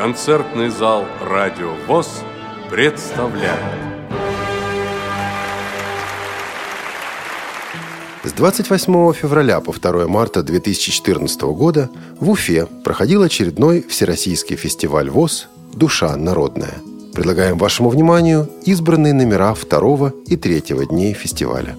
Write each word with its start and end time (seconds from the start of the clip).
концертный 0.00 0.70
зал 0.70 1.04
«Радио 1.20 1.74
ВОЗ» 1.86 2.22
представляет. 2.70 3.60
С 8.24 8.32
28 8.32 9.12
февраля 9.12 9.60
по 9.60 9.74
2 9.74 10.08
марта 10.08 10.42
2014 10.42 11.42
года 11.42 11.90
в 12.18 12.30
Уфе 12.30 12.64
проходил 12.82 13.22
очередной 13.22 13.82
Всероссийский 13.82 14.56
фестиваль 14.56 15.10
ВОЗ 15.10 15.48
«Душа 15.74 16.16
народная». 16.16 16.76
Предлагаем 17.12 17.58
вашему 17.58 17.90
вниманию 17.90 18.48
избранные 18.64 19.12
номера 19.12 19.52
второго 19.52 20.14
и 20.26 20.38
третьего 20.38 20.86
дней 20.86 21.12
фестиваля. 21.12 21.76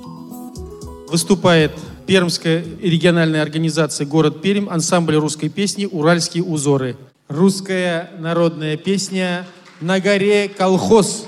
Выступает 1.09 1.71
Пермская 2.05 2.63
региональная 2.83 3.41
организация 3.41 4.05
«Город 4.05 4.43
Пермь», 4.43 4.69
ансамбль 4.69 5.15
русской 5.15 5.49
песни 5.49 5.89
«Уральские 5.91 6.43
узоры». 6.43 6.95
Русская 7.31 8.11
народная 8.19 8.75
песня 8.75 9.47
«На 9.79 10.01
горе 10.01 10.49
колхоз». 10.49 11.27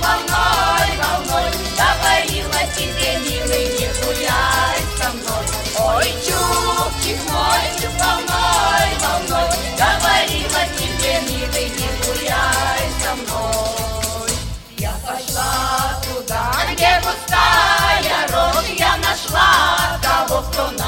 волной, 0.00 0.88
волной 1.02 1.50
Говорила 1.76 2.60
тебе, 2.76 3.18
милый, 3.18 3.66
не 3.78 3.88
гуляй 4.02 4.80
со 4.98 5.08
мной 5.10 5.44
Ой, 5.78 6.08
чубчик 6.24 7.18
мой, 7.30 7.64
волной, 7.98 8.88
волной 9.00 9.48
Говорила 9.76 10.62
тебе, 10.78 11.20
милый, 11.28 11.68
не 11.70 11.88
гуляй 12.04 12.84
со 13.02 13.14
мной 13.14 14.30
Я 14.78 14.94
пошла 15.06 16.00
туда, 16.02 16.52
где 16.72 17.00
пустая 17.02 18.26
рот 18.32 18.64
Я 18.76 18.96
нашла 18.98 19.98
того, 20.02 20.42
кто 20.50 20.70
нас 20.72 20.85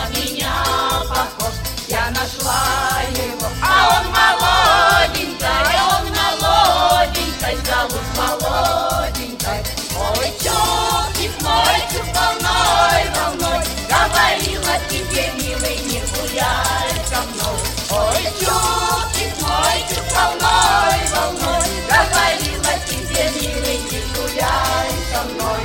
волной, 20.19 21.01
волной, 21.15 21.69
развалилась 21.89 22.59
Лизочки, 22.89 22.97
все 23.07 23.31
милый, 23.41 23.79
не 23.91 24.01
гуляй 24.15 24.91
со 25.13 25.23
мной. 25.25 25.63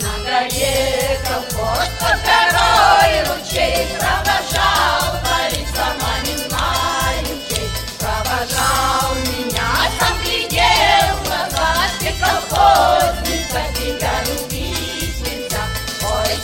На 0.00 0.12
горе 0.24 1.18
колхоз 1.26 1.88
под 2.00 2.18
горой 2.24 3.12
ручей 3.28 3.86
провожал 3.98 5.20
парень 5.24 5.66
мной. 5.94 6.07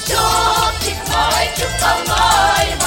Çok 0.08 0.80
kifayet 0.80 1.80
kalmayma 1.80 2.83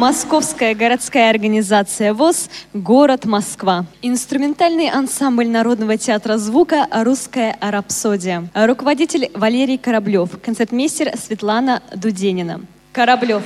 Московская 0.00 0.74
городская 0.74 1.28
организация 1.28 2.14
ВОЗ 2.14 2.48
«Город 2.72 3.26
Москва». 3.26 3.84
Инструментальный 4.00 4.88
ансамбль 4.88 5.46
Народного 5.46 5.98
театра 5.98 6.38
звука 6.38 6.86
«Русская 6.90 7.58
рапсодия». 7.60 8.48
Руководитель 8.54 9.30
Валерий 9.34 9.76
Кораблев. 9.76 10.30
Концертмейстер 10.42 11.14
Светлана 11.18 11.82
Дуденина. 11.94 12.62
Кораблев. 12.92 13.42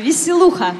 Веселуха. 0.00 0.76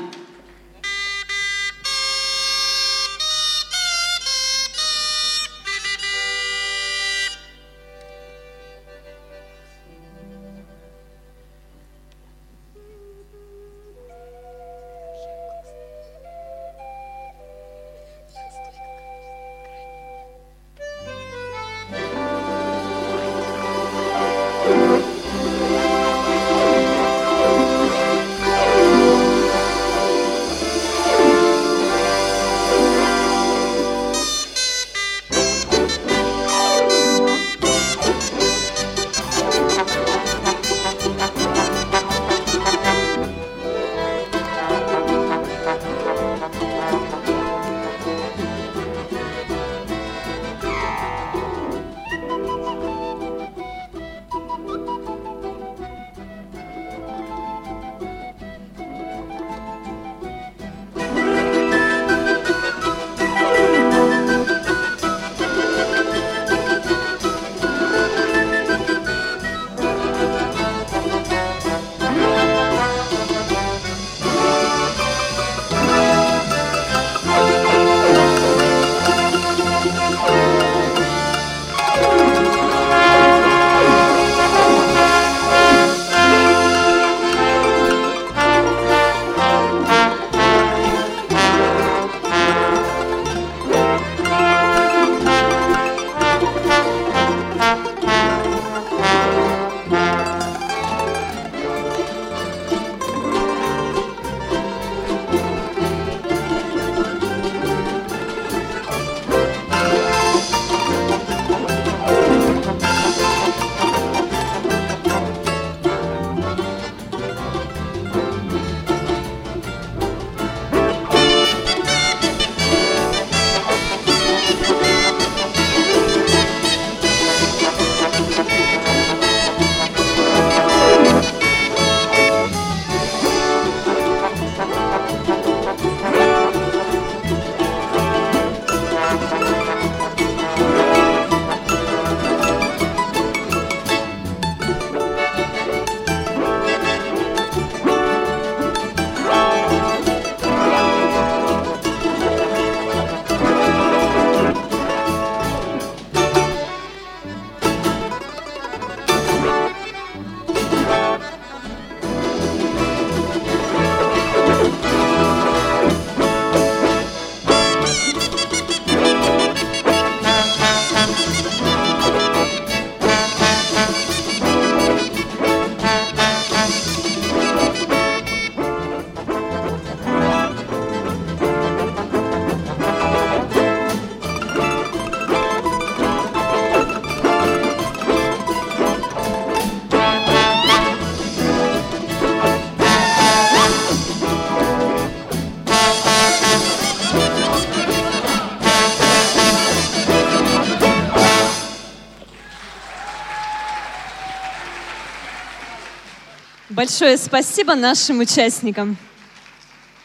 Большое 206.76 207.16
спасибо 207.16 207.74
нашим 207.74 208.18
участникам. 208.18 208.98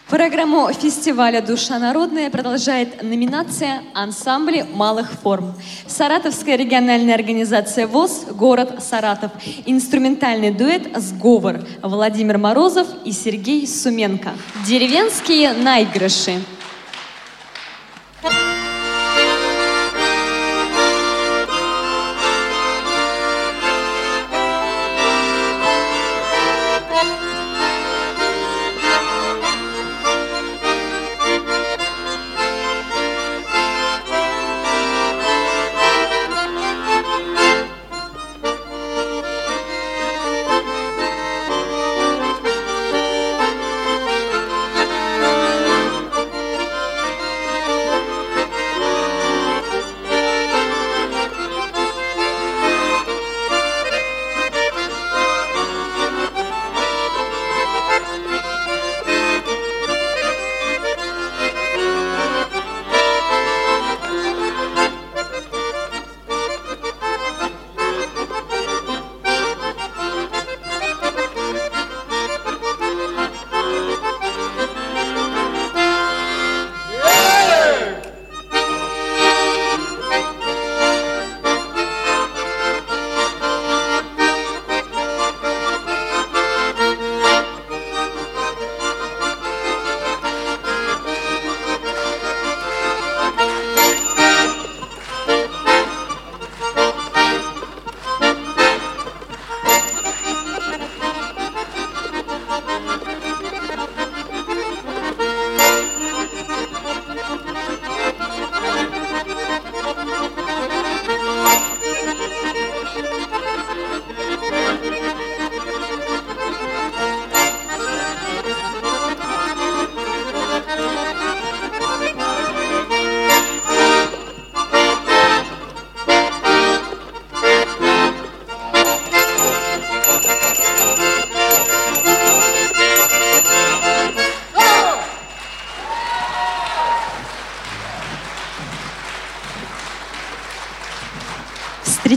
Программу 0.08 0.72
фестиваля 0.72 1.42
«Душа 1.42 1.78
народная» 1.80 2.30
продолжает 2.30 3.04
номинация 3.04 3.82
«Ансамбли 3.94 4.66
малых 4.74 5.12
форм». 5.12 5.54
Саратовская 5.86 6.56
региональная 6.56 7.16
организация 7.16 7.88
ВОЗ 7.88 8.28
«Город 8.32 8.82
Саратов». 8.82 9.32
Инструментальный 9.66 10.52
дуэт 10.52 10.88
«Сговор» 10.96 11.60
Владимир 11.82 12.38
Морозов 12.38 12.88
и 13.04 13.12
Сергей 13.12 13.68
Суменко. 13.68 14.32
Деревенские 14.66 15.52
наигрыши. 15.52 16.40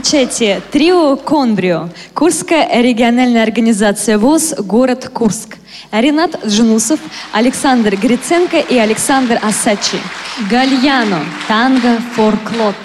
Встречайте 0.05 0.61
трио 0.71 1.15
«Конбрио», 1.15 1.89
Курская 2.13 2.79
региональная 2.79 3.41
организация 3.41 4.19
ВОЗ, 4.19 4.53
город 4.59 5.09
Курск. 5.11 5.57
Ренат 5.91 6.45
Джунусов, 6.45 6.99
Александр 7.31 7.95
Гриценко 7.95 8.57
и 8.57 8.77
Александр 8.77 9.39
Асачи. 9.41 9.97
Гальяно, 10.47 11.21
танго, 11.47 11.97
форклот. 12.15 12.75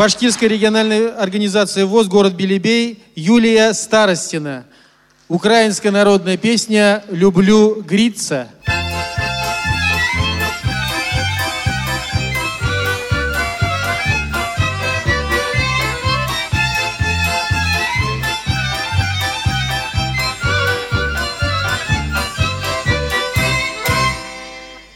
Башкирская 0.00 0.48
региональная 0.48 1.14
организация 1.14 1.84
ВОЗ, 1.84 2.08
город 2.08 2.32
Белебей, 2.32 3.02
Юлия 3.14 3.74
Старостина. 3.74 4.64
Украинская 5.28 5.92
народная 5.92 6.38
песня 6.38 7.04
«Люблю 7.10 7.82
гриться». 7.82 8.48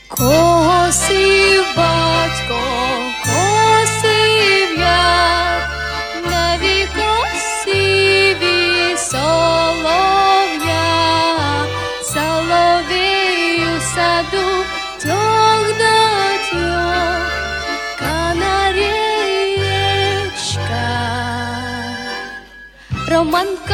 Косив 0.08 1.66
батько, 1.76 2.83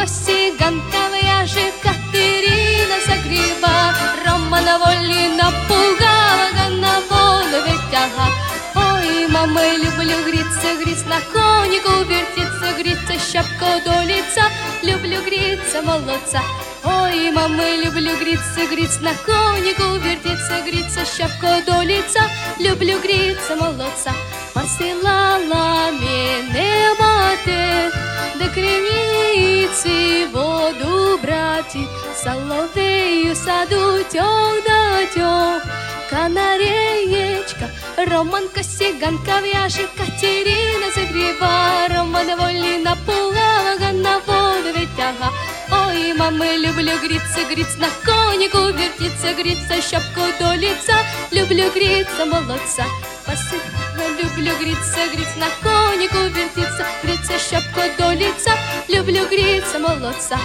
Косиганка 0.00 1.08
вяже 1.12 1.72
Катерина 1.82 2.96
загреба 3.06 3.94
Романа 4.26 4.76
волі 4.78 5.28
напугала 5.28 6.68
на 6.70 6.98
воду 7.10 7.56
витяга 7.66 8.28
Ой, 8.74 9.28
мама, 9.28 9.62
люблю 9.62 10.16
гріться, 10.26 10.74
гріться 10.80 11.06
на 11.06 11.20
коніку 11.32 11.90
вертіться, 11.90 12.72
гріться 12.78 13.32
шапку 13.32 13.66
до 13.84 13.90
лица 13.90 14.50
Люблю 14.84 15.16
гріться 15.26 15.82
молодца 15.82 16.40
Ой, 16.84 17.32
мама, 17.32 17.64
люблю 17.84 18.10
гріться, 18.20 18.66
гріться 18.70 19.00
на 19.00 19.14
коніку 19.26 19.82
вертіться, 19.82 20.62
гріться 20.66 21.04
шапку 21.04 21.70
до 21.72 21.78
лица 21.78 22.30
Люблю 22.60 22.94
гріться 23.02 23.56
молодца 23.56 24.12
Посилала 24.54 25.90
мене 25.92 26.94
мати 27.00 27.90
до 28.34 28.54
криниці 28.54 30.26
воду 30.32 31.18
брати, 31.22 31.78
соловею 32.24 33.34
саду 33.36 34.04
тьох 34.12 34.54
да 34.66 35.06
тьох, 35.14 35.62
канареечка, 36.10 37.70
Романка 37.96 38.62
сіганка 38.62 39.40
в'яже, 39.40 39.88
Катерина 39.98 40.90
загріва, 40.94 41.88
Романа 41.96 42.36
волі 42.36 42.78
напугала, 42.78 43.92
на 43.92 44.18
воду 44.18 44.78
витяга. 44.78 45.30
Ой, 45.70 46.12
мамы, 46.14 46.56
люблю 46.58 46.92
гриться, 47.02 47.40
гриться 47.50 47.78
на 47.78 47.88
конику, 48.04 48.58
вертиться, 48.58 49.34
гриться, 49.38 49.82
шапку 49.82 50.20
до 50.38 50.54
лица, 50.54 50.96
люблю 51.32 51.70
гриться, 51.74 52.24
молодца. 52.24 52.84
Посыпно 53.31 54.03
люблю 54.21 54.51
гриться, 54.59 55.07
гриться 55.13 55.37
на 55.37 55.49
конику, 55.63 56.17
вертиться, 56.35 56.85
гриться, 57.01 57.39
шапку 57.39 57.79
до 57.97 58.11
лица, 58.11 58.51
люблю 58.89 59.25
гриться, 59.29 59.79
молодца. 59.79 60.37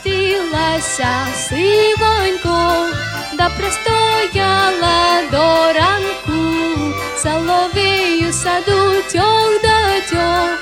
Стилася 0.00 1.26
сивоньку, 1.36 2.96
да 3.36 3.50
простояла 3.50 5.22
до 5.30 5.74
ранку, 5.78 6.94
соловею 7.22 8.32
саду 8.32 9.02
тьох 9.12 9.52
да 9.62 10.00
тьох, 10.08 10.58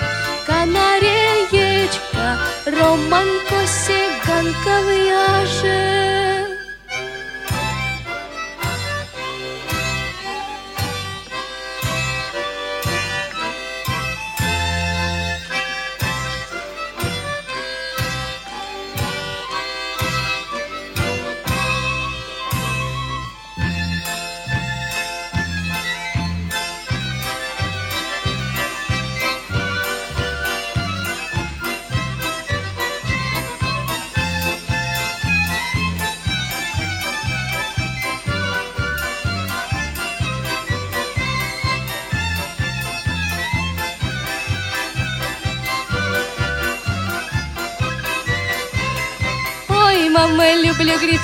канареечка, 0.48 2.24
романко 2.66 3.58
сіганка 3.66 4.80
в'яже. 4.80 6.15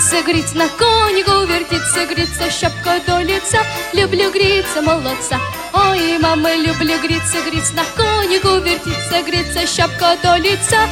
Гриться, 0.03 0.23
гриться 0.23 0.57
на 0.57 0.69
конику, 0.69 1.47
вертиться, 1.47 2.07
гриться, 2.07 2.51
шапка 2.51 3.01
до 3.07 3.21
лица, 3.21 3.59
люблю 3.93 4.31
гриться, 4.33 4.83
молодца. 4.83 5.39
Ой, 5.73 6.19
мама, 6.19 6.55
люблю 6.55 6.99
гриться, 7.01 7.39
гриться 7.49 7.75
на 7.75 7.85
конику, 7.97 8.59
вертиться, 8.65 9.23
гриться, 9.25 9.67
шапка 9.67 10.17
до 10.23 10.37
лица, 10.37 10.89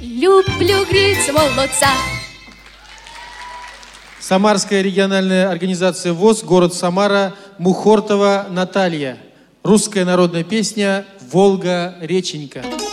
люблю 0.00 0.84
гриться, 0.84 1.32
молодца. 1.32 1.88
Самарская 4.20 4.82
региональная 4.82 5.48
организация 5.48 6.12
ВОЗ, 6.12 6.42
город 6.42 6.74
Самара, 6.74 7.34
Мухортова 7.58 8.46
Наталья. 8.50 9.16
Русская 9.62 10.04
народная 10.04 10.44
песня 10.44 11.06
«Волга-реченька». 11.32 12.62
Волга 12.62 12.85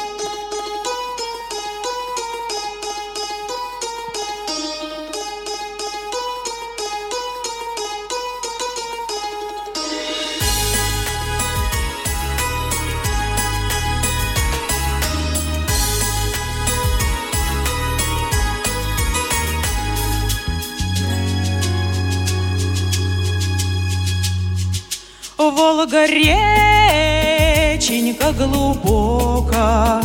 реченька 27.75 28.31
глубоко 28.31 30.01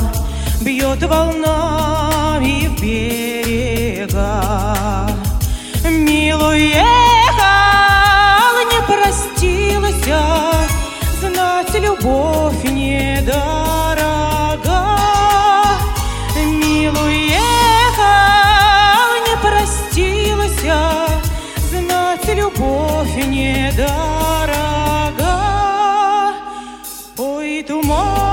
Бьет 0.61 1.03
волнами 1.03 2.68
Ой, 27.90 28.28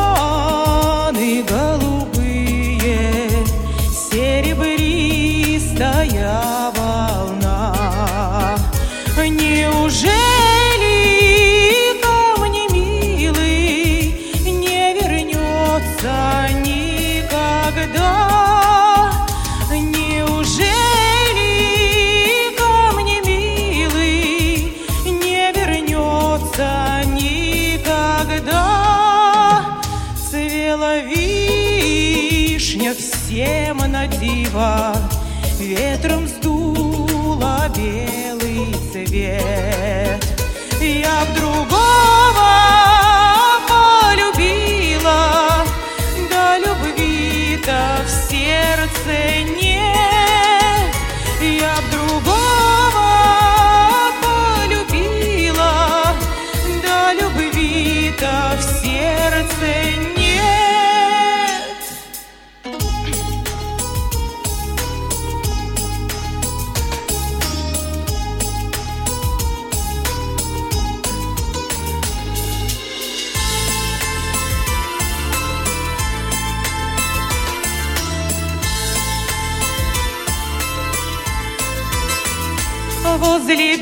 возле 83.17 83.77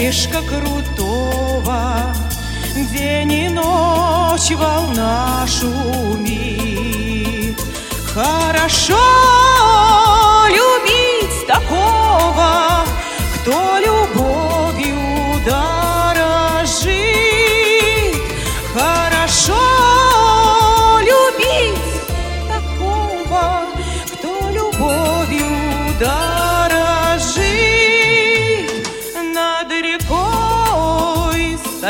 бережка 0.00 0.42
крутого. 0.42 2.14
День 2.92 3.32
и 3.32 3.48
ночь 3.48 4.50
волна 4.52 5.46
шумит. 5.46 6.90
Хорошо 8.14 8.96
любить 10.48 11.46
такого, 11.46 12.84
кто 13.36 13.78
любовью 13.78 14.19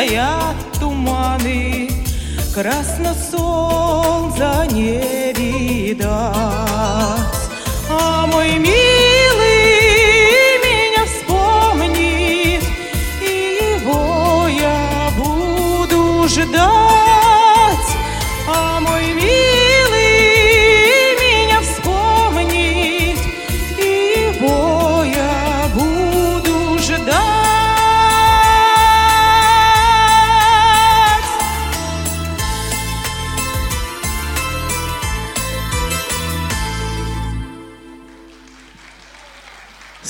стоят 0.01 0.57
туманы, 0.79 1.91
Красно 2.55 3.15
солнца 3.15 4.67
не 4.73 5.20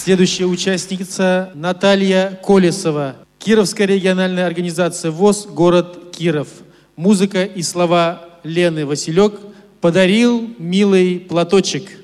Следующая 0.03 0.47
участница 0.47 1.53
Наталья 1.55 2.31
Колесова. 2.43 3.17
Кировская 3.39 3.87
региональная 3.87 4.47
организация 4.47 5.11
ВОЗ, 5.11 5.45
город 5.45 6.17
Киров. 6.17 6.49
Музыка 6.97 7.45
и 7.45 7.61
слова 7.61 8.25
Лены 8.43 8.87
Василек 8.87 9.35
«Подарил 9.83 10.55
милый 10.57 11.21
платочек». 11.21 12.00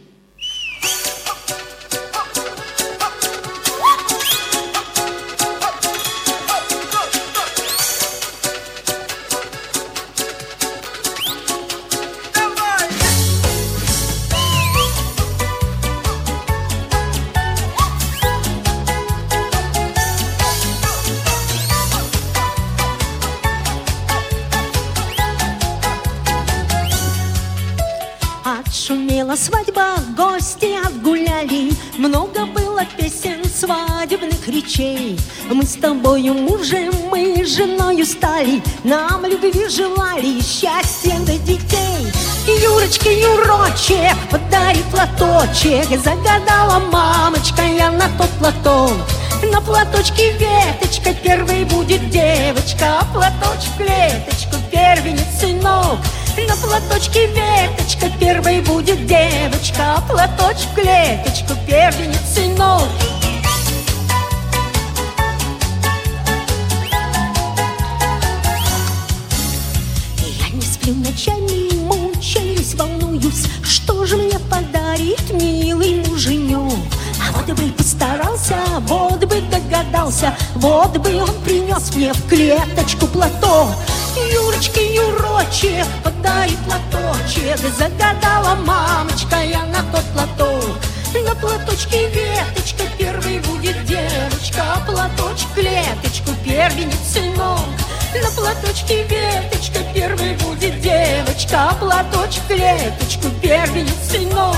Мы 35.48 35.64
с 35.64 35.74
тобою 35.74 36.34
мужем, 36.34 36.92
мы 37.08 37.44
женою 37.44 38.04
стали. 38.04 38.60
Нам 38.82 39.24
любви 39.24 39.68
желали, 39.68 40.40
счастья 40.40 41.16
до 41.20 41.38
детей. 41.38 42.12
Юрочка, 42.62 43.08
Юрочек, 43.08 44.16
подари 44.28 44.82
платочек. 44.90 45.88
Загадала 46.02 46.80
мамочка 46.90 47.62
я 47.62 47.92
на 47.92 48.08
тот 48.18 48.28
платок. 48.40 48.92
На 49.52 49.60
платочке 49.60 50.32
веточка, 50.32 51.14
первой 51.14 51.64
будет 51.64 52.10
девочка, 52.10 53.00
а 53.00 53.04
платочек 53.12 53.70
клеточку, 53.76 54.56
первенец 54.72 55.40
сынок. 55.40 55.98
На 56.36 56.56
платочке 56.56 57.28
веточка, 57.28 58.10
первой 58.18 58.60
будет 58.62 59.06
девочка, 59.06 59.96
а 59.96 60.00
платочек 60.00 60.74
клеточку, 60.74 61.52
первенец 61.68 62.34
сынок. 62.34 62.88
Вот 77.46 77.58
бы 77.58 77.72
постарался, 77.72 78.56
вот 78.80 79.24
бы 79.24 79.40
догадался, 79.42 80.34
вот 80.54 80.96
бы 80.98 81.14
он 81.22 81.30
принес 81.44 81.94
мне 81.94 82.12
в 82.12 82.28
клеточку 82.28 83.06
платок. 83.06 83.68
Юрочка, 84.32 84.80
Юрочек, 84.80 85.86
подай 86.02 86.56
платочек, 86.66 87.58
загадала 87.78 88.56
мамочка 88.56 89.36
я 89.42 89.64
на 89.66 89.82
тот 89.92 90.04
платок. 90.12 90.76
На 91.24 91.34
платочке 91.36 92.08
веточка, 92.10 92.82
первой 92.98 93.38
будет 93.40 93.84
девочка, 93.84 94.62
а 94.74 94.80
платочек 94.86 95.48
клеточку, 95.54 96.32
первенец 96.44 96.98
сынок. 97.12 97.60
На 98.22 98.30
платочке 98.30 99.04
веточка, 99.04 99.80
первой 99.94 100.34
будет 100.36 100.80
девочка, 100.80 101.70
а 101.70 101.74
платочек 101.74 102.42
клеточку, 102.48 103.28
первенец 103.40 103.94
сынок. 104.10 104.56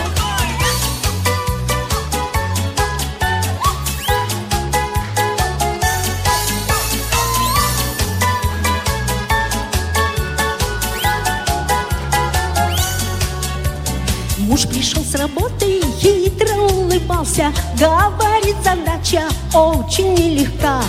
Муж 14.59 14.67
пришел 14.67 15.05
с 15.05 15.15
работы, 15.15 15.81
хитро 16.01 16.53
улыбался, 16.57 17.53
Говорит, 17.79 18.57
задача 18.65 19.23
очень 19.55 20.15
нелегка. 20.15 20.83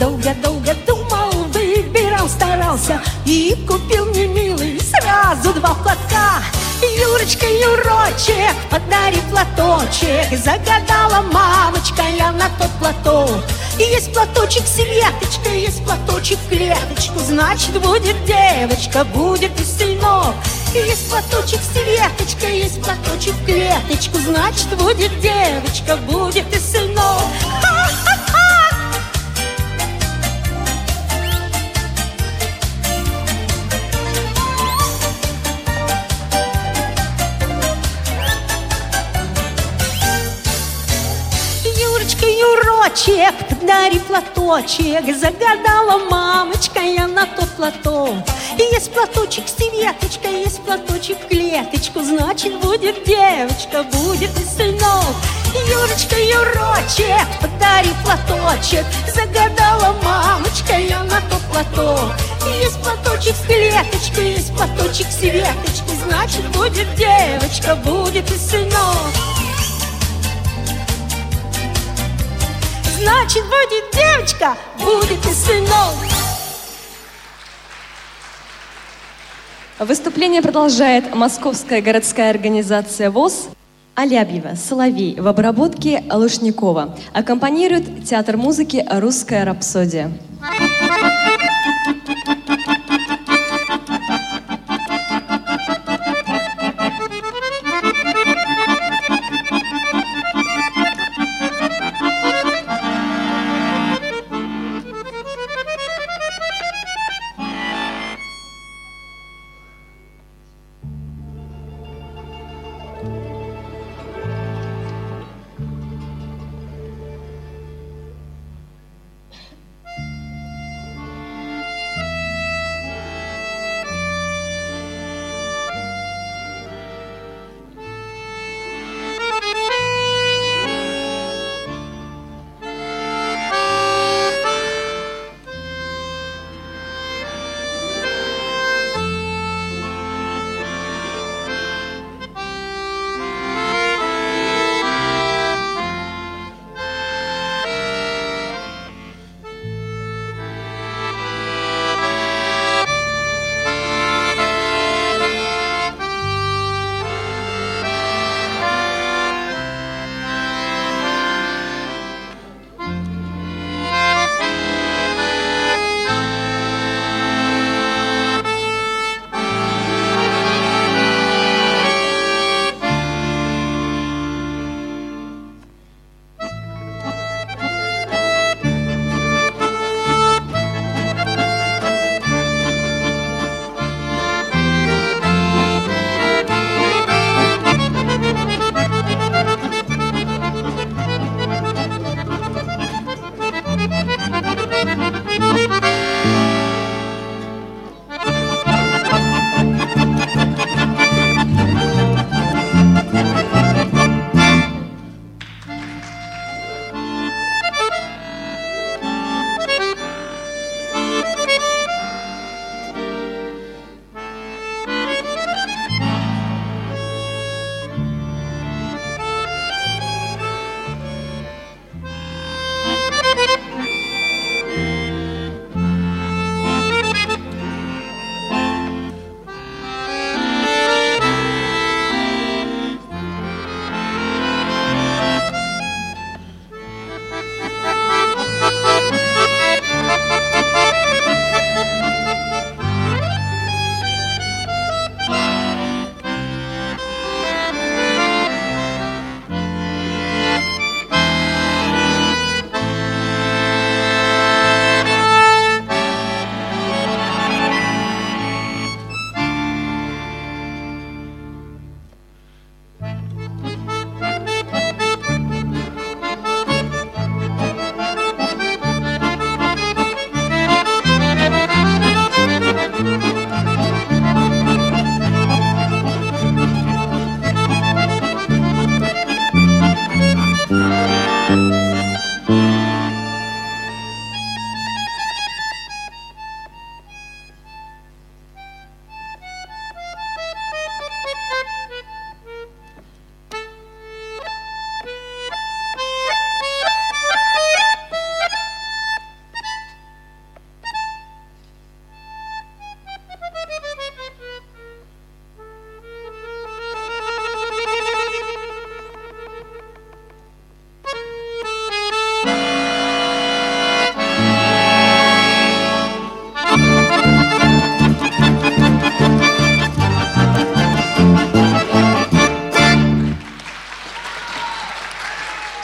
Долго-долго 0.00 0.74
думал, 0.86 1.30
выбирал, 1.48 2.26
старался. 2.26 3.02
И 3.26 3.54
купил 3.68 4.06
мне, 4.06 4.26
милый, 4.28 4.80
сразу 4.80 5.52
два 5.52 5.74
платка. 5.74 6.42
Юрочка, 6.80 7.44
Юрочек, 7.44 8.56
подари 8.70 9.20
платочек. 9.30 10.30
Загадала 10.42 11.20
мамочка 11.30 12.04
я 12.16 12.32
на 12.32 12.48
тот 12.58 12.70
платок. 12.78 13.44
Есть 13.78 14.14
платочек 14.14 14.66
с 14.66 14.78
есть 14.78 15.84
платочек 15.84 16.38
клеточку. 16.48 17.18
Значит, 17.18 17.78
будет 17.78 18.16
девочка, 18.24 19.04
будет 19.04 19.52
и 19.60 19.64
сынок 19.64 20.34
Есть 20.74 21.10
платочек 21.10 21.60
с 21.60 21.76
веточкой, 21.76 22.60
есть 22.60 22.82
платочек 22.82 23.34
клеточку. 23.44 24.16
Значит, 24.18 24.68
будет 24.78 25.10
девочка, 25.20 25.98
будет 25.98 26.50
и 26.50 26.58
сынок 26.58 27.51
Юрочек, 42.92 43.34
подари 43.48 43.98
платочек. 44.00 45.16
Загадала 45.16 45.98
мамочка 46.10 46.80
я 46.80 47.06
на 47.06 47.24
тот 47.24 47.48
платок. 47.56 48.14
Есть 48.58 48.92
платочек 48.92 49.48
с 49.48 49.58
веточкой, 49.58 50.40
есть 50.44 50.60
платочек 50.60 51.16
клеточку. 51.26 52.02
Значит, 52.02 52.54
будет 52.60 53.02
девочка, 53.04 53.82
будет 53.84 54.38
и 54.38 54.44
сынок. 54.44 55.14
Юрочка, 55.70 56.16
Юрочек, 56.16 57.26
подари 57.40 57.92
платочек. 58.04 58.84
Загадала 59.14 59.96
мамочка 60.02 60.74
я 60.74 61.02
на 61.04 61.20
тот 61.30 61.40
платок. 61.50 62.12
Есть 62.60 62.78
платочек 62.82 63.34
с 63.34 63.46
клеточкой, 63.46 64.32
есть 64.32 64.54
платочек 64.54 65.06
с 65.10 65.22
веточкой 65.22 65.96
Значит, 66.06 66.46
будет 66.50 66.94
девочка, 66.96 67.74
будет 67.76 68.30
и 68.30 68.36
сынок 68.36 69.31
Значит, 73.02 73.42
будет 73.44 73.92
девочка, 73.92 74.56
будет 74.78 75.26
и 75.26 75.32
сынок. 75.32 75.96
Выступление 79.80 80.40
продолжает 80.40 81.12
Московская 81.12 81.80
городская 81.80 82.30
организация 82.30 83.10
ВОЗ. 83.10 83.48
Алябьева, 83.96 84.54
Соловей 84.54 85.18
в 85.18 85.26
обработке 85.26 86.04
Лушникова. 86.12 86.96
Аккомпанирует 87.12 88.04
театр 88.04 88.36
музыки 88.36 88.86
«Русская 88.88 89.44
рапсодия». 89.44 90.12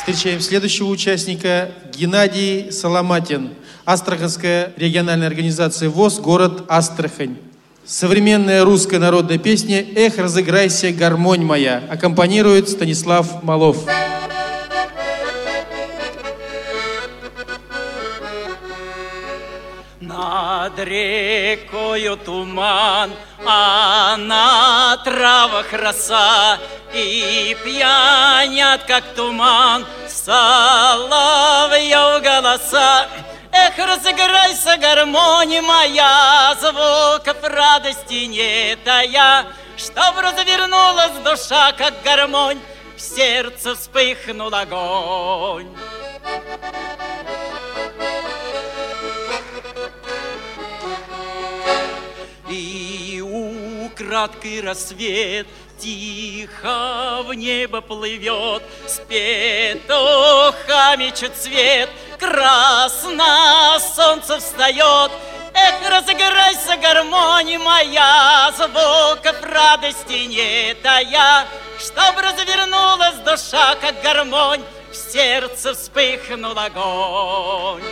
Встречаем 0.09 0.41
следующего 0.41 0.87
участника 0.87 1.69
Геннадий 1.95 2.73
Соломатин. 2.73 3.51
Астраханская 3.85 4.73
региональная 4.79 5.27
организация 5.27 5.91
ВОЗ, 5.91 6.21
город 6.21 6.65
Астрахань. 6.69 7.37
Современная 7.85 8.65
русская 8.65 9.01
народная 9.01 9.37
песня 9.37 9.85
«Эх, 9.95 10.17
разыграйся, 10.17 10.93
гармонь 10.93 11.45
моя» 11.45 11.83
аккомпанирует 11.91 12.71
Станислав 12.71 13.43
Малов. 13.43 13.85
Над 20.69 20.81
рекою 20.81 22.17
туман, 22.19 23.11
а 23.47 24.17
на 24.19 24.99
травах 25.03 25.73
роса, 25.73 26.59
И 26.93 27.57
пьянят, 27.65 28.83
как 28.85 29.03
туман, 29.17 29.87
соловьев 30.07 30.63
голоса. 32.23 33.09
Эх, 33.51 33.79
разыграйся, 33.79 34.77
гармония 34.77 35.63
моя, 35.63 36.55
звуков 36.61 37.43
радости 37.43 38.27
не 38.27 38.77
тая, 38.85 39.47
Чтоб 39.79 40.19
развернулась 40.19 41.19
душа, 41.25 41.73
как 41.73 41.95
гармонь, 42.05 42.61
в 42.95 43.01
сердце 43.01 43.75
вспыхнул 43.75 44.55
огонь. 44.55 45.75
И 52.51 53.23
украдкой 53.23 54.63
рассвет 54.63 55.47
Тихо 55.79 57.23
в 57.25 57.33
небо 57.35 57.81
плывет 57.81 58.63
с 58.87 58.99
петухами 59.09 61.13
чуть 61.15 61.37
цвет, 61.37 61.89
Красно 62.19 63.79
солнце 63.95 64.39
встает, 64.39 65.13
Эх, 65.55 65.89
разыграйся, 65.89 66.77
гармония 66.83 67.59
моя, 67.59 68.53
Звуков 68.57 69.37
радости 69.43 70.27
не 70.27 70.75
тая, 70.83 71.47
Чтоб 71.79 72.17
развернулась 72.17 73.17
душа, 73.25 73.77
как 73.77 74.03
гармонь, 74.03 74.63
В 74.91 74.97
сердце 74.97 75.75
вспыхнул 75.75 76.59
огонь. 76.59 77.83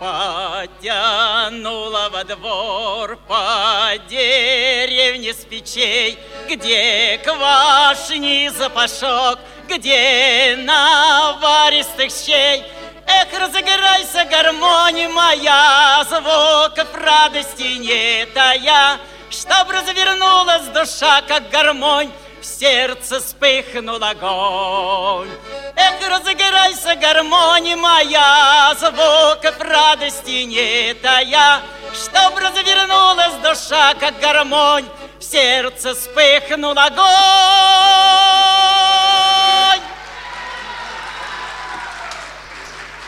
Потянула 0.00 1.92
во 2.10 2.24
двор 2.24 3.18
по 3.28 3.92
деревне 4.08 5.34
с 5.34 5.44
печей, 5.44 6.18
Где 6.48 7.20
квашни 7.22 8.48
запашок, 8.48 9.38
где 9.68 10.56
наваристых 10.56 12.10
щей. 12.10 12.64
Эх, 13.06 13.28
разыграйся, 13.38 14.24
гармония 14.24 15.10
моя, 15.10 16.02
Звуков 16.08 16.94
радости 16.94 17.76
не 17.76 18.24
тая, 18.32 18.98
Чтоб 19.28 19.68
развернулась 19.68 20.68
душа, 20.68 21.20
как 21.28 21.50
гармонь, 21.50 22.10
В 22.40 22.44
сердце 22.44 23.20
вспыхнул 23.20 24.02
огонь. 24.02 25.28
Эх, 25.76 26.08
разыграйся, 26.08 26.96
гармония 26.96 27.76
моя, 27.76 28.74
Звуков 28.78 29.60
радости 29.60 30.44
не 30.44 30.94
тая, 30.94 31.60
Чтоб 31.92 32.38
развернулась 32.38 33.34
душа, 33.42 33.92
как 33.94 34.18
гармонь, 34.20 34.86
В 35.18 35.22
сердце 35.22 35.94
вспыхнул 35.94 36.72
огонь. 36.78 37.10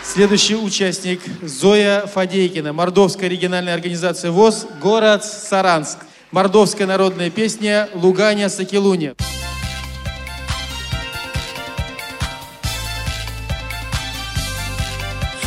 Следующий 0.04 0.56
участник 0.56 1.22
Зоя 1.40 2.06
Фадейкина, 2.06 2.74
Мордовская 2.74 3.30
региональная 3.30 3.72
организация 3.72 4.30
ВОЗ, 4.30 4.66
город 4.78 5.24
Саранск. 5.24 6.00
Мордовская 6.32 6.86
народная 6.86 7.28
песня 7.28 7.90
«Луганя 7.92 8.48
Сакелуня». 8.48 9.14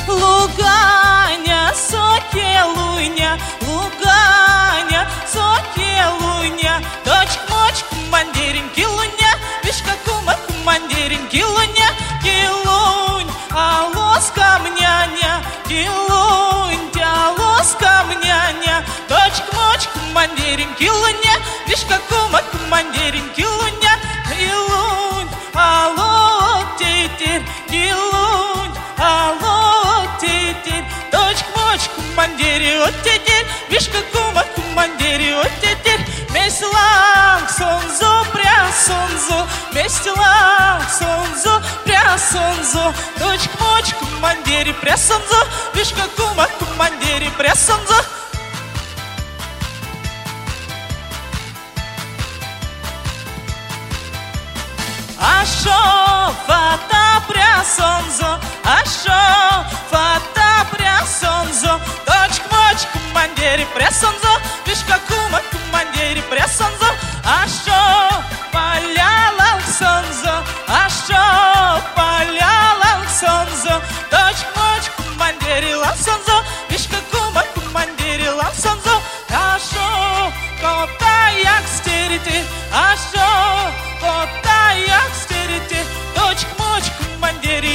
Луганя, 0.07 1.73
сокелуня, 1.73 2.75
луганя, 3.15 3.39
командирин 20.75 20.77
килуня, 20.77 21.35
вишка 21.67 21.99
кума 22.09 22.41
командирин 22.51 23.29
килуня, 23.35 23.99
килунь, 24.29 25.29
а 25.53 25.93
лот 25.97 26.77
тетер, 26.77 27.41
килунь, 27.69 28.75
а 28.97 29.33
лот 29.41 30.19
тетер, 30.19 30.83
дочь 31.11 31.43
моч 31.55 31.81
командири, 31.95 32.77
от 32.77 33.01
тетер, 33.03 33.45
вишка 33.69 34.01
кума 34.11 34.43
командири, 34.55 35.31
от 35.33 35.51
тетер, 35.61 35.99
Месланг 36.33 37.49
сонзо, 37.49 38.25
пря 38.33 38.67
сонзо, 38.85 39.47
Месланг 39.73 40.89
сонзо, 40.89 41.63
пря 41.85 42.17
сонзо, 42.17 42.93
дочь 43.19 43.49
моч 43.59 43.93
командири, 43.93 44.73
пря 44.73 44.97
сонзо, 44.97 45.47
вишка 45.73 46.07
кума 46.17 46.47
командири, 46.59 47.29
пря 47.38 47.55
сонзо. 47.55 47.95
Ашо 55.25 55.81
фата 56.47 57.05
прясонзо, 57.27 58.31
ашо 58.77 59.21
фата 59.91 60.51
прясонзо, 60.71 61.73
дочь 62.07 62.39
моч 62.51 62.79
командири 62.93 63.65
прясонзо, 63.75 64.33
вишка 64.67 64.97
кума 65.07 65.41
командири 65.51 66.21
прясонзо, 66.29 66.89
ашо 67.41 67.81
поляла 68.53 69.49
сонзо, 69.79 70.35
ашо 70.83 71.25
поляла 71.97 72.91
сонзо, 73.19 73.75
дочь 74.11 74.43
моч 74.55 74.83
командири 74.97 75.73
лансонзо, 75.73 76.38
вишка 76.69 76.99
кума 77.11 77.43
командири 77.55 78.29
лансонзо, 78.29 78.95
ашо 79.51 79.88
кота 80.61 81.17
як 81.53 81.63
стерите, 81.77 82.38
ашо 82.89 83.34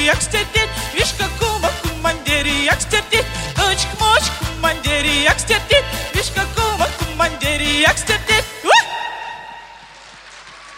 як 0.05 0.23
стерите, 0.23 0.69
вишка 0.95 1.29
кума 1.39 1.71
командири 1.83 2.65
як 2.65 2.81
стерите, 2.83 3.25
дочь 3.57 3.87
моч 4.01 4.25
командири 4.39 5.23
як 5.25 5.41
стерите, 5.41 5.85
вишка 6.15 6.45
кума 6.57 6.87
командири 6.99 7.81
як 7.81 7.99
стерите. 7.99 8.45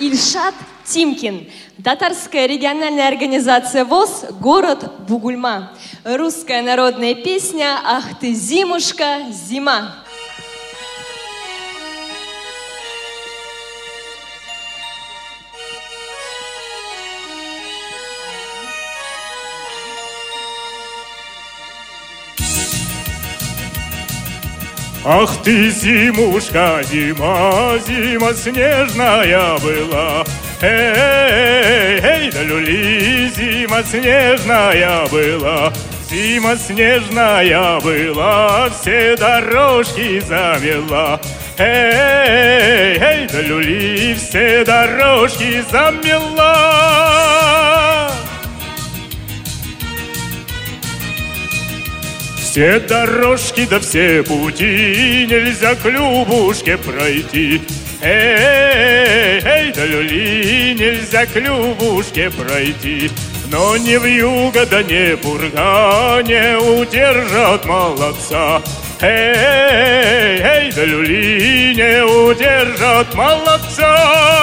Ильшат 0.01 0.55
Тимкин. 0.85 1.49
Татарская 1.83 2.47
региональная 2.47 3.09
организация 3.09 3.85
ВОЗ, 3.85 4.25
город 4.41 5.07
Бугульма. 5.09 5.73
Русская 6.05 6.61
народная 6.63 7.15
песня 7.15 7.79
«Ах 7.85 8.19
ты, 8.21 8.35
зимушка, 8.35 9.21
зима». 9.31 10.02
Ах 25.05 25.43
ты, 25.43 25.69
зимушка, 25.71 26.81
зима, 26.85 27.77
зима 27.85 28.33
снежная 28.35 29.59
была. 29.59 30.25
Эй, 30.61 31.99
эй, 32.01 32.31
да 32.31 32.43
люли, 32.45 33.29
зима 33.35 33.83
снежная 33.83 35.05
была. 35.11 35.73
Зима 36.09 36.57
снежная 36.57 37.81
была, 37.81 38.71
все 38.71 39.17
дорожки 39.17 40.21
замела. 40.21 41.21
Эй, 41.59 42.97
эй, 43.01 43.27
да 43.27 43.41
люли, 43.41 44.15
все 44.15 44.65
дорожки 44.65 45.65
замела. 45.69 47.42
Все 52.53 52.79
дорожки 52.81 53.65
да 53.65 53.81
все 53.81 54.23
пути 54.23 55.27
нельзя 55.27 55.75
к 55.75 55.87
Любушке 55.89 56.77
пройти. 56.77 57.63
Эй, 58.03 59.41
эй, 59.43 59.73
да 59.73 59.87
люли, 59.87 60.75
нельзя 60.79 61.25
к 61.25 61.35
Любушке 61.37 62.29
пройти. 62.29 63.11
Но 63.51 63.79
не 63.79 63.99
в 63.99 64.05
юго, 64.05 64.67
да 64.67 64.83
не 64.83 65.17
пурга 65.17 66.21
не 66.27 66.59
удержат 66.59 67.65
молодца. 67.65 68.61
Эй, 69.01 70.39
эй, 70.39 70.73
да 70.73 70.85
люли, 70.85 71.73
не 71.75 72.05
удержат 72.05 73.15
молодца. 73.15 74.42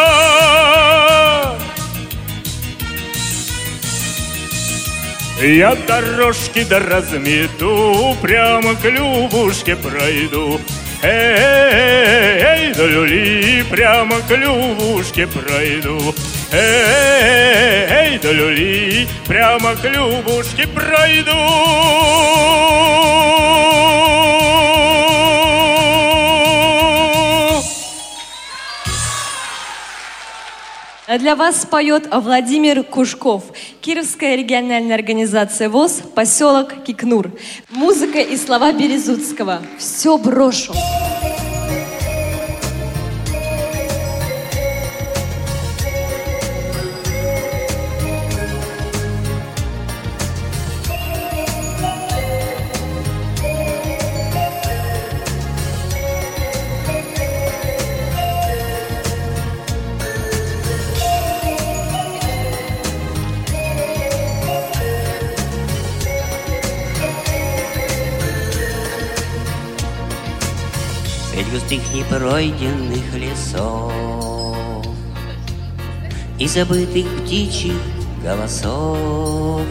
Я 5.42 5.74
дорожки 5.88 6.66
да 6.66 6.80
размету, 6.80 8.18
прямо 8.22 8.76
к 8.76 8.84
Любушке 8.84 9.78
пройду. 9.78 10.60
Эй, 11.02 12.74
да 12.74 12.86
люли, 12.86 13.64
прямо 13.70 14.20
к 14.20 14.36
Любушке 14.36 15.28
пройду. 15.28 16.14
Эй, 16.52 18.20
да 18.22 18.32
люли, 18.34 19.08
прямо 19.28 19.76
к 19.76 19.86
Любушке 19.86 20.68
пройду. 20.68 21.32
Для 31.18 31.36
вас 31.36 31.64
споет 31.64 32.08
Владимир 32.14 32.84
Кушков, 32.84 33.46
Кировская 33.82 34.36
региональная 34.36 34.94
организация 34.94 35.68
ВОЗ, 35.68 36.04
поселок 36.14 36.84
Кикнур. 36.86 37.32
Музыка 37.72 38.20
и 38.20 38.38
слова 38.38 38.72
Березутского. 38.72 39.64
Все 39.80 40.20
брошу. 40.20 40.74
Средь 40.74 41.49
густых 71.70 71.94
непройденных 71.94 73.14
лесов 73.16 73.94
И 76.40 76.48
забытых 76.48 77.06
птичьих 77.22 77.76
голосов. 78.24 79.62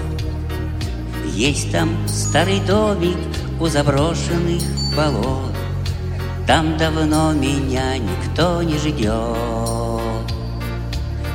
Есть 1.35 1.73
там 1.73 1.91
старый 2.07 2.61
домик 2.61 3.17
у 3.61 3.67
заброшенных 3.67 4.63
болот. 4.97 5.55
Там 6.47 6.77
давно 6.77 7.33
меня 7.33 7.99
никто 7.99 8.63
не 8.63 8.79
ждет. 8.79 10.33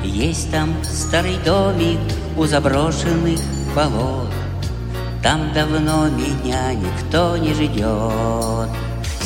Есть 0.04 0.50
там 0.50 0.74
старый 0.84 1.38
домик 1.46 2.00
у 2.38 2.46
заброшенных 2.46 3.40
болот. 3.76 4.32
Там 5.22 5.54
давно 5.54 6.08
меня 6.10 6.74
никто 6.74 7.38
не 7.38 7.54
ждет 7.54 8.70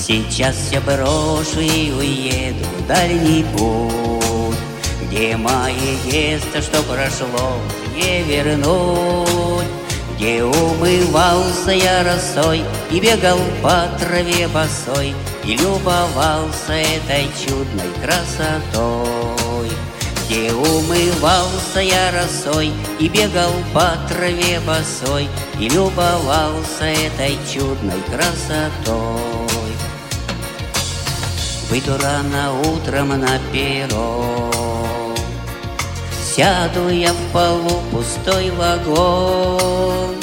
Сейчас 0.08 0.56
я 0.72 0.80
брошу 0.80 1.60
и 1.60 1.92
уеду 1.92 2.64
в 2.78 2.88
дальний 2.88 3.44
путь, 3.58 4.56
Где 5.02 5.36
мое 5.36 5.98
детство, 6.10 6.62
что 6.62 6.82
прошло, 6.84 7.58
не 7.94 8.24
вернуть, 8.24 9.68
Где 10.16 10.46
умывался 10.46 11.72
я 11.72 12.06
росой 12.06 12.64
и 12.90 13.02
бегал 13.02 13.38
по 13.62 13.90
траве 14.00 14.48
босой, 14.48 15.14
И 15.44 15.58
любовался 15.58 16.72
этой 16.72 17.30
чудной 17.46 17.92
красотой. 18.02 19.70
Где 20.26 20.54
умывался 20.54 21.82
я 21.82 22.14
росой 22.14 22.72
и 23.02 23.10
бегал 23.10 23.52
по 23.74 23.98
траве 24.08 24.62
босой, 24.66 25.28
И 25.60 25.68
любовался 25.68 26.86
этой 26.86 27.38
чудной 27.52 28.02
красотой. 28.10 29.47
Выйду 31.70 31.98
рано 32.02 32.54
утром 32.62 33.10
на 33.10 33.40
перрон 33.52 35.18
Сяду 36.34 36.88
я 36.88 37.12
в 37.12 37.34
полу 37.34 37.82
пустой 37.92 38.52
вагон 38.52 40.16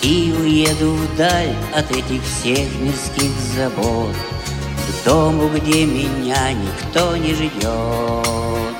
И 0.00 0.32
уеду 0.38 0.92
вдаль 0.92 1.52
от 1.74 1.90
этих 1.90 2.22
всех 2.22 2.68
мирских 2.78 3.32
забот 3.56 4.14
К 4.14 5.04
дому, 5.04 5.48
где 5.48 5.86
меня 5.86 6.52
никто 6.52 7.16
не 7.16 7.34
ждет. 7.34 8.76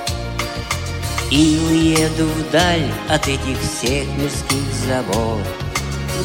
И 1.29 1.59
уеду 1.69 2.29
вдаль 2.39 2.87
от 3.09 3.27
этих 3.27 3.59
всех 3.59 4.07
мирских 4.17 4.73
забот 4.87 5.43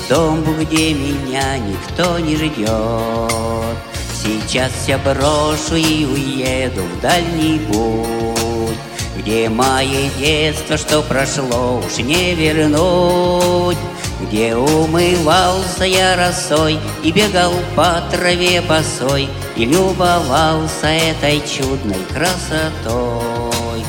К 0.06 0.10
дому, 0.10 0.54
где 0.62 0.94
меня 0.94 1.58
никто 1.58 2.20
не 2.20 2.36
ждет 2.36 3.97
Сейчас 4.28 4.74
я 4.88 4.98
брошу 4.98 5.76
и 5.76 6.04
уеду 6.04 6.82
в 6.84 7.00
дальний 7.00 7.60
путь, 7.60 8.78
Где 9.16 9.48
мое 9.48 10.10
детство, 10.20 10.78
что 10.78 11.02
прошло, 11.02 11.80
уж 11.80 11.98
не 12.00 12.36
вернуть, 12.36 13.78
Где 14.22 14.54
умывался 14.54 15.86
я 15.86 16.18
росой 16.18 16.78
и 17.06 17.12
бегал 17.14 17.54
по 17.74 18.04
траве 18.12 18.60
босой 18.60 19.30
И 19.56 19.64
любовался 19.64 20.88
этой 20.88 21.42
чудной 21.48 22.04
красотой. 22.14 23.86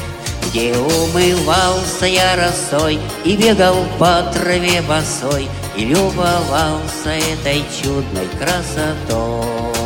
Где 0.47 0.73
умывался 0.77 2.07
я 2.07 2.37
росой 2.37 3.01
и 3.25 3.37
бегал 3.37 3.85
по 3.99 4.23
траве 4.33 4.83
босой 4.83 5.49
И 5.77 5.85
любовался 5.85 7.11
этой 7.11 7.65
чудной 7.83 8.29
красотой. 8.39 9.78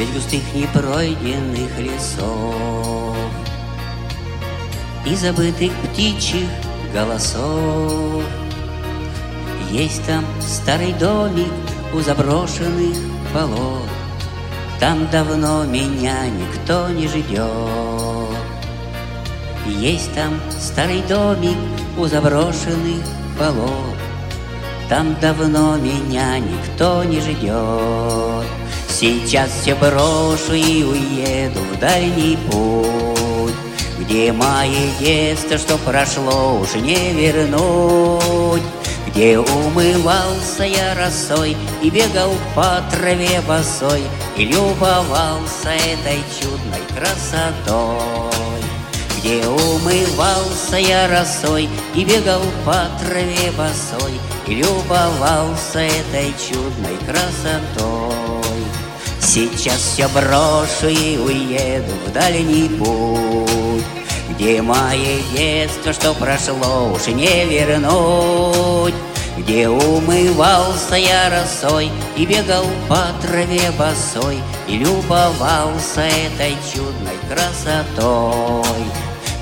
Средь 0.00 0.14
густых 0.14 0.54
непройденных 0.54 1.78
лесов 1.78 3.14
И 5.04 5.14
забытых 5.14 5.70
птичьих 5.72 6.48
голосов. 6.94 8.24
Есть 9.70 10.02
там 10.06 10.24
старый 10.40 10.94
домик 10.94 11.52
у 11.92 12.00
заброшенных 12.00 12.96
болот 13.34 13.90
Там 14.78 15.06
давно 15.10 15.64
меня 15.64 16.16
никто 16.28 16.88
не 16.88 17.06
ждет. 17.06 18.38
Есть 19.66 20.14
там 20.14 20.40
старый 20.58 21.02
домик 21.02 21.58
у 21.98 22.06
заброшенных 22.06 23.04
болот 23.38 23.98
Там 24.88 25.14
давно 25.20 25.76
меня 25.76 26.38
никто 26.38 27.04
не 27.04 27.20
ждет 27.20 28.59
Сейчас 29.00 29.50
все 29.62 29.74
брошу 29.74 30.52
и 30.52 30.84
уеду 30.84 31.60
в 31.72 31.78
дальний 31.78 32.36
путь, 32.50 33.54
Где 33.98 34.30
мое 34.30 34.90
детство, 34.98 35.56
что 35.56 35.78
прошло, 35.78 36.60
уж 36.60 36.74
не 36.74 37.14
вернуть, 37.14 38.60
Где 39.06 39.38
умывался 39.38 40.64
я 40.64 40.94
росой 40.94 41.56
и 41.80 41.88
бегал 41.88 42.34
по 42.54 42.82
траве 42.90 43.40
босой 43.48 44.02
И 44.36 44.44
любовался 44.44 45.70
этой 45.70 46.22
чудной 46.38 46.84
красотой. 46.94 48.60
Где 49.16 49.46
умывался 49.46 50.76
я 50.76 51.08
росой 51.08 51.70
и 51.94 52.04
бегал 52.04 52.42
по 52.66 52.86
траве 53.02 53.50
босой 53.56 54.20
И 54.46 54.56
любовался 54.56 55.78
этой 55.78 56.34
чудной 56.38 56.98
красотой. 57.06 58.39
Сейчас 59.20 59.76
все 59.76 60.08
брошу 60.08 60.88
и 60.88 61.18
уеду 61.18 61.92
в 62.06 62.12
дальний 62.12 62.68
путь, 62.68 63.84
Где 64.30 64.62
мое 64.62 65.20
детство, 65.32 65.92
что 65.92 66.14
прошло, 66.14 66.92
уж 66.92 67.06
не 67.06 67.44
вернуть, 67.44 68.94
Где 69.36 69.68
умывался 69.68 70.96
я 70.96 71.30
росой 71.30 71.90
и 72.16 72.24
бегал 72.24 72.64
по 72.88 73.08
траве 73.20 73.70
босой 73.78 74.40
И 74.66 74.78
любовался 74.78 76.00
этой 76.00 76.56
чудной 76.72 77.18
красотой. 77.28 78.64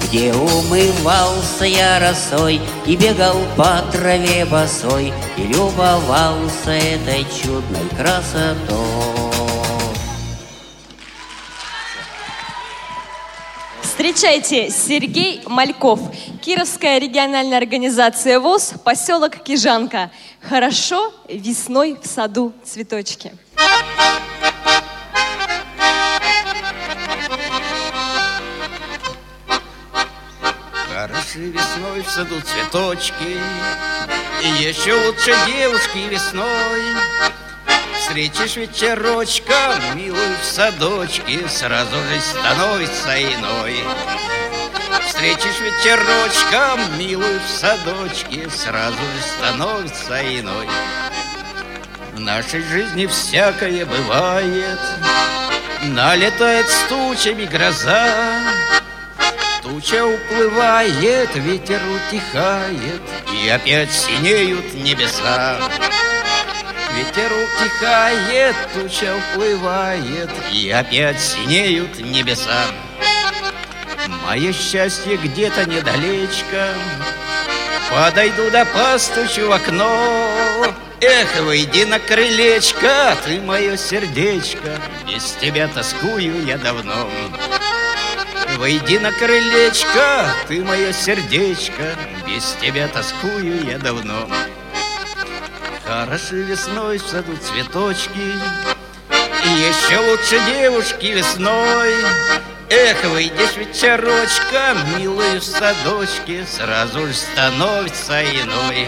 Где 0.03 0.33
умывался 0.33 1.65
я 1.65 2.01
росой 2.01 2.61
и 2.87 2.97
бегал 2.97 3.37
по 3.57 3.83
траве 3.93 4.45
босой 4.45 5.13
И 5.37 5.43
любовался 5.43 6.71
этой 6.71 7.25
чудной 7.43 7.89
красотой. 7.97 9.08
Встречайте, 14.19 14.69
Сергей 14.71 15.43
Мальков, 15.47 16.01
Кировская 16.43 16.99
региональная 16.99 17.57
организация 17.57 18.41
ВОЗ, 18.41 18.75
поселок 18.85 19.37
Кижанка. 19.45 20.11
Хорошо 20.41 21.15
весной 21.29 21.97
в 22.03 22.05
саду 22.05 22.53
цветочки. 22.65 23.33
Хорошо 30.93 31.39
весной 31.39 32.03
в 32.03 32.11
саду 32.11 32.41
цветочки, 32.41 33.39
и 34.43 34.49
еще 34.65 34.95
лучше 34.95 35.33
девушки 35.47 35.99
весной. 36.11 36.83
Встретишь 38.09 38.57
вечерочка, 38.57 39.75
милую 39.95 40.39
в 40.41 40.45
садочке 40.45 41.47
Сразу 41.47 41.95
же 41.95 42.21
становится 42.23 43.23
иной. 43.23 43.75
Встретишь 45.07 45.61
вечерочка, 45.61 46.79
милую 46.97 47.39
в 47.39 47.51
садочке 47.51 48.49
Сразу 48.49 48.97
же 48.97 49.23
становится 49.37 50.23
иной. 50.41 50.67
В 52.15 52.21
нашей 52.21 52.63
жизни 52.63 53.05
всякое 53.05 53.85
бывает. 53.85 54.81
Налетает 55.85 56.67
с 56.67 56.89
тучами 56.89 57.45
гроза. 57.45 58.43
Туча 59.63 60.03
уплывает, 60.03 61.37
ветер 61.37 61.83
утихает 61.85 63.03
И 63.31 63.51
опять 63.51 63.93
синеют 63.93 64.73
небеса 64.73 65.59
Ветер 66.99 67.33
утихает, 67.33 68.57
туча 68.75 69.15
уплывает 69.15 70.31
И 70.53 70.69
опять 70.71 71.21
синеют 71.21 71.97
небеса. 72.01 72.67
Мое 74.27 74.53
счастье 74.53 75.17
где-то 75.17 75.65
недалечко. 75.67 76.75
Подойду 77.89 78.51
да 78.51 78.65
постучу 78.65 79.47
в 79.47 79.53
окно. 79.53 80.75
Эх, 81.01 81.41
выйди 81.43 81.85
на 81.85 82.01
крылечко, 82.01 83.17
ты 83.25 83.41
мое 83.43 83.77
сердечко. 83.77 84.81
Без 85.07 85.37
тебя 85.41 85.69
тоскую 85.69 86.45
я 86.45 86.59
давно. 86.59 87.09
Выйди 88.57 88.97
на 88.97 89.13
крылечко, 89.13 90.35
ты 90.49 90.65
мое 90.65 90.93
сердечко. 90.93 91.95
Без 92.27 92.57
тебя 92.61 92.89
тоскую 92.89 93.65
я 93.65 93.79
давно 93.79 94.29
Хороши 95.99 96.43
весной 96.43 96.99
в 96.99 97.03
саду 97.03 97.33
цветочки. 97.43 98.33
И 99.45 99.49
еще 99.49 99.99
лучше 100.09 100.39
девушки 100.47 101.07
весной. 101.07 101.93
Эх, 102.71 103.05
выйдешь 103.11 103.57
вечерочка, 103.57 104.77
милый 104.97 105.41
в 105.41 105.43
садочке 105.43 106.47
Сразу 106.47 107.05
же 107.05 107.15
становится 107.15 108.23
иной. 108.23 108.87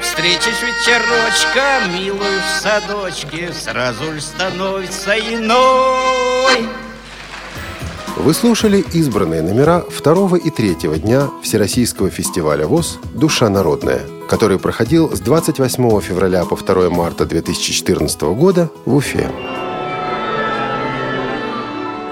Встретишь 0.00 0.62
вечерочка, 0.62 1.80
милую 1.92 2.40
в 2.40 2.60
садочке 2.62 3.52
Сразу 3.52 4.12
же 4.12 4.20
становится 4.20 5.18
иной. 5.18 6.68
Вы 8.16 8.32
слушали 8.32 8.84
избранные 8.92 9.42
номера 9.42 9.80
второго 9.90 10.36
и 10.36 10.50
третьего 10.50 10.98
дня 10.98 11.30
Всероссийского 11.42 12.10
фестиваля 12.10 12.68
ВОЗ 12.68 13.00
«Душа 13.14 13.48
народная», 13.48 14.19
который 14.30 14.60
проходил 14.60 15.10
с 15.10 15.18
28 15.18 16.00
февраля 16.00 16.44
по 16.44 16.56
2 16.56 16.88
марта 16.88 17.26
2014 17.26 18.22
года 18.22 18.70
в 18.86 18.94
Уфе. 18.94 19.28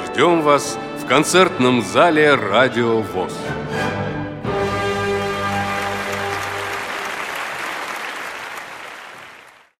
Ждем 0.04 0.42
вас 0.42 0.76
в 1.00 1.06
концертном 1.06 1.80
зале 1.80 2.34
«Радио 2.34 3.02
ВОЗ». 3.02 3.32